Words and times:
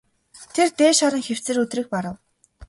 Тэр 0.53 0.69
дээш 0.79 0.97
харан 1.03 1.23
хэвтсээр 1.27 1.61
өдрийг 1.63 1.87
барав. 1.93 2.15